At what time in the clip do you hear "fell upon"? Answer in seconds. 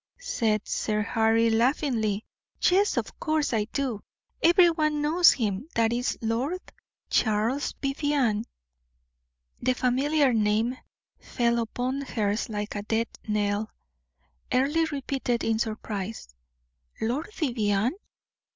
11.19-12.01